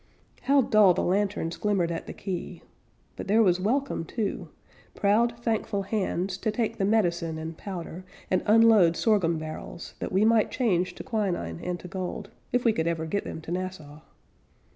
[0.41, 2.63] How dull the lanterns glimmered at the quay!
[3.15, 4.49] But there was welcome, too,
[4.95, 10.25] Proud, thankful hands, To take the medicine and powder, And unload sorghum barrels That we
[10.25, 13.99] might change to quinine and to gold, If we could ever get them to Nassau.